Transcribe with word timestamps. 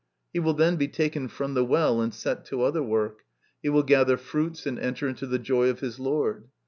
He 0.33 0.39
will 0.39 0.55
then 0.55 0.77
be 0.77 0.87
taken 0.87 1.27
from 1.27 1.53
the 1.53 1.63
well 1.63 2.01
and 2.01 2.11
set 2.11 2.43
to 2.45 2.63
other 2.63 2.81
work; 2.81 3.19
he 3.61 3.69
will 3.69 3.83
gather 3.83 4.17
fruits 4.17 4.65
and 4.65 4.79
enter 4.79 5.07
into 5.07 5.27
the 5.27 5.37
joy 5.37 5.69
of 5.69 5.81
his 5.81 5.99
lord. 5.99 6.49